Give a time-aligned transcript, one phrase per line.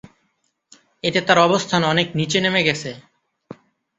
[1.03, 2.91] এতে তার অবস্থান অনেক নিচে নেমে গেছে।